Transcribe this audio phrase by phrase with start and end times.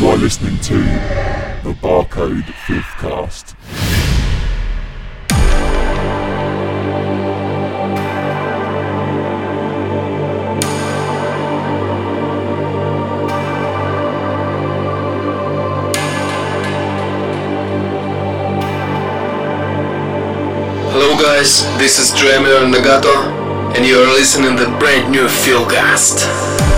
[0.00, 0.78] You are listening to
[1.62, 3.54] the Barcode Filthcast.
[20.92, 26.69] Hello guys, this is Triamer Nagato and you are listening to the brand new Filthcast.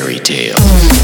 [0.00, 0.99] Fairy tales.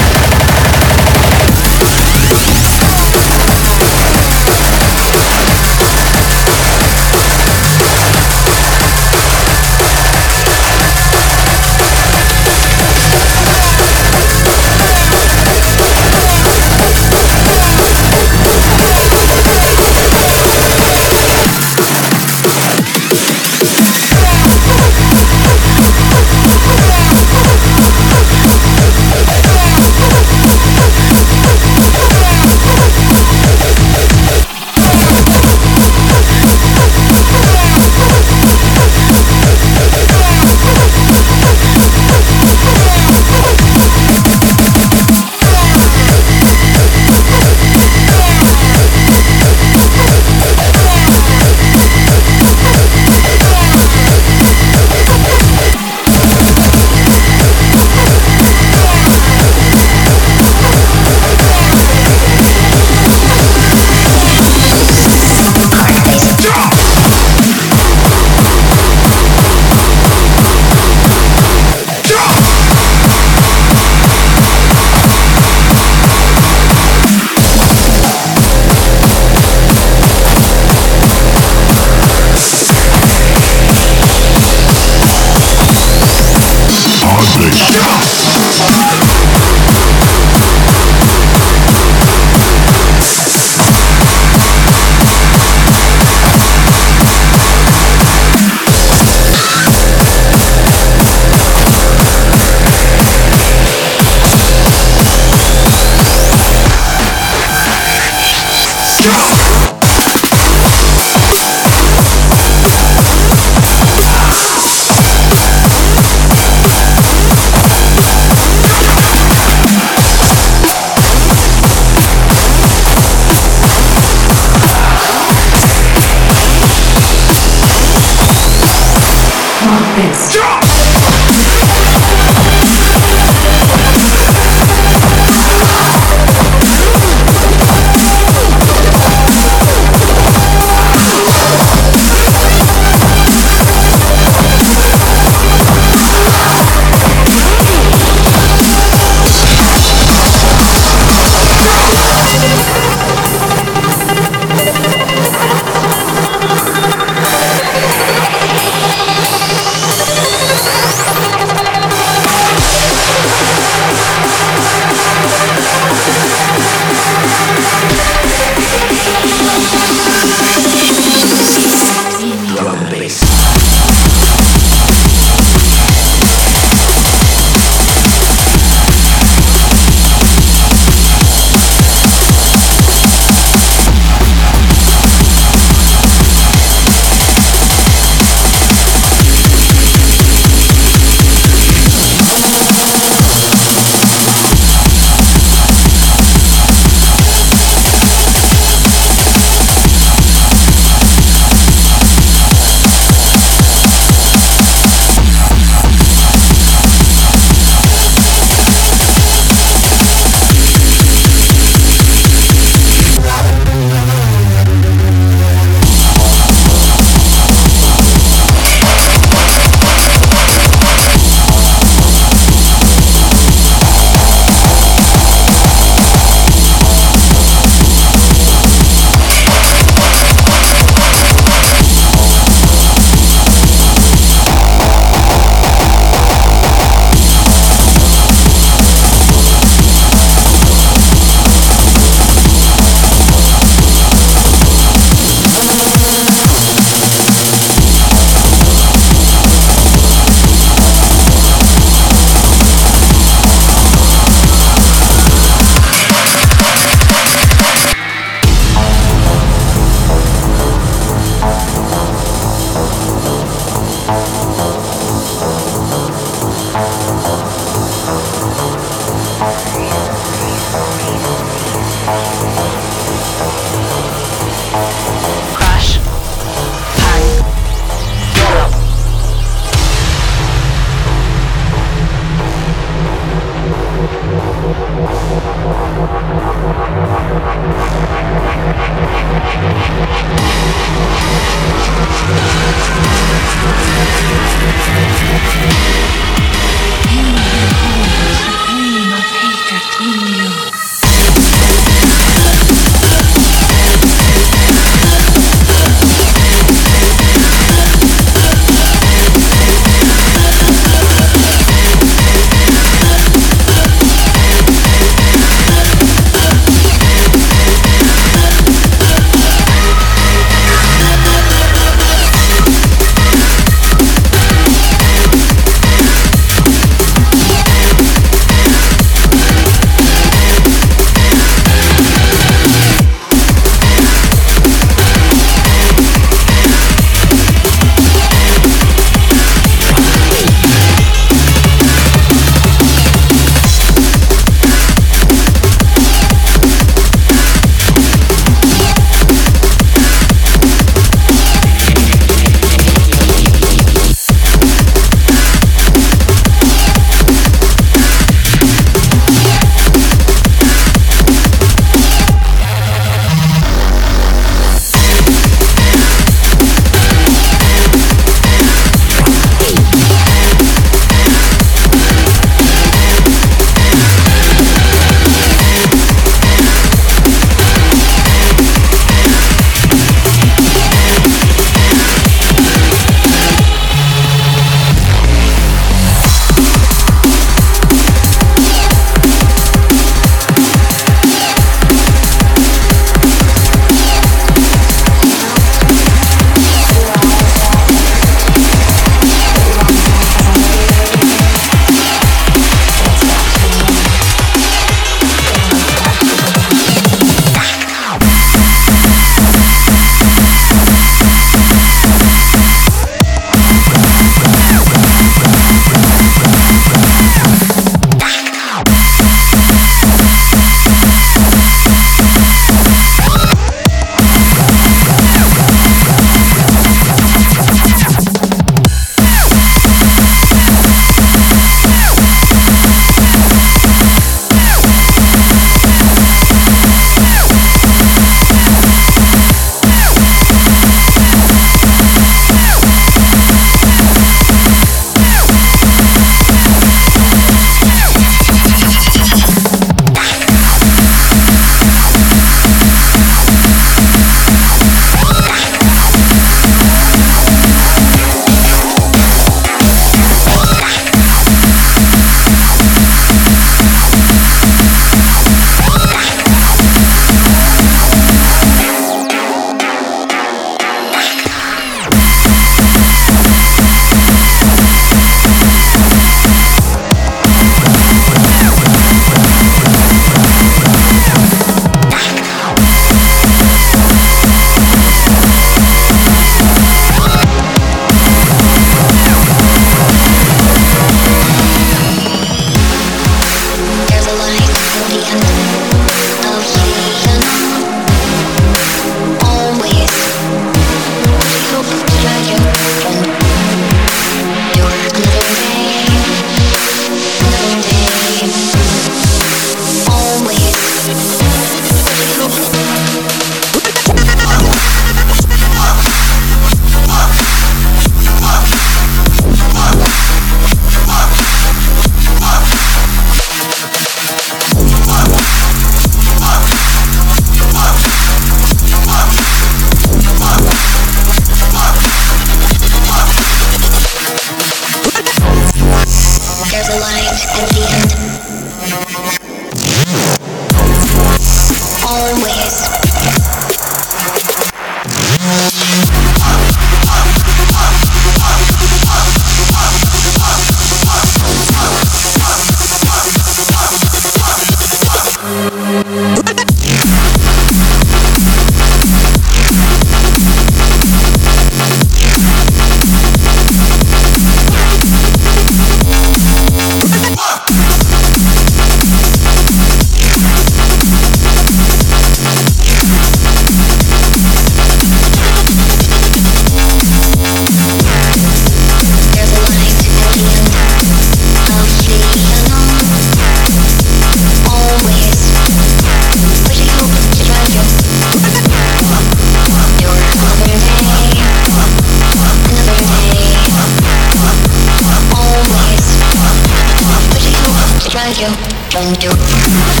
[598.41, 598.47] you,
[598.89, 600.00] don't you.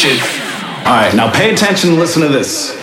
[0.00, 0.22] shit.
[0.86, 2.79] All right, now pay attention and listen to this.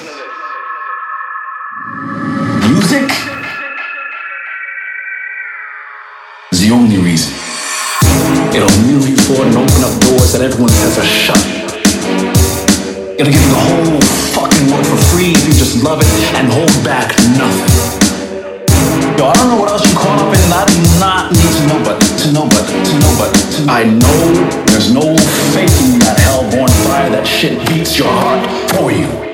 [28.74, 29.27] for you.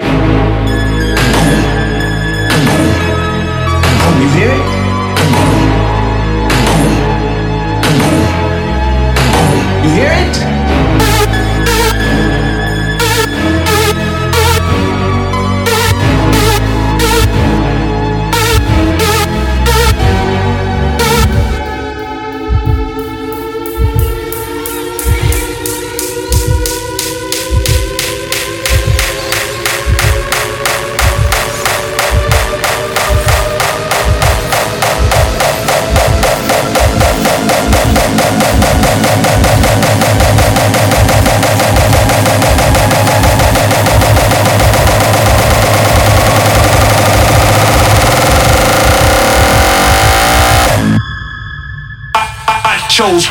[53.00, 53.30] nachos.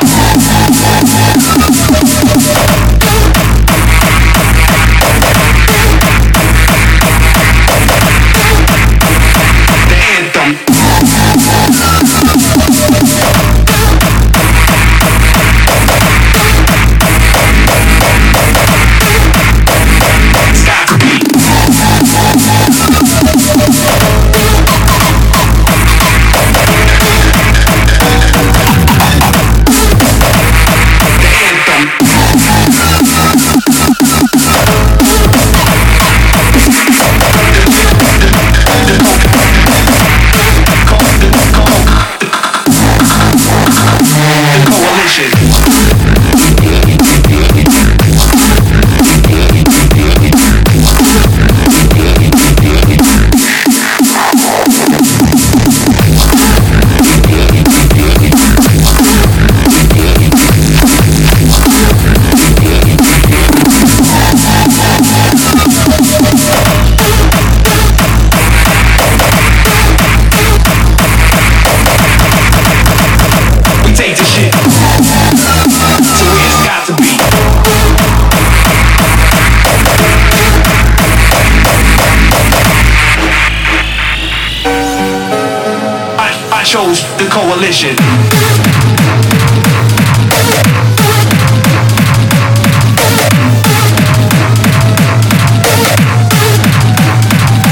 [87.33, 87.95] coalition.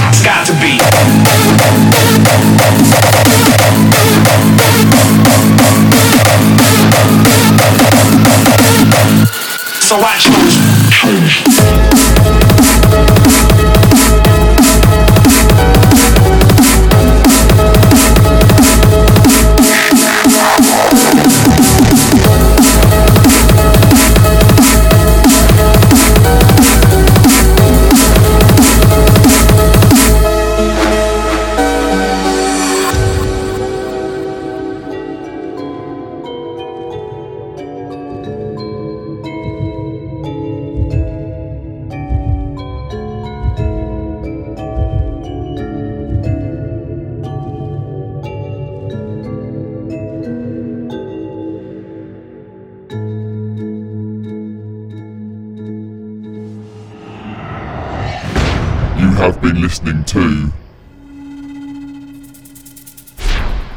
[0.09, 0.79] It's got to be.
[9.79, 10.50] So watch.
[59.71, 60.51] listening to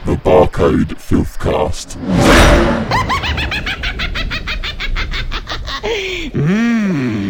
[0.05, 1.97] the Barcode Filthcast.
[6.33, 7.24] Mmm.